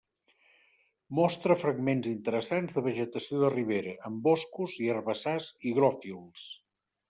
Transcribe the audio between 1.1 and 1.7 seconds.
Mostra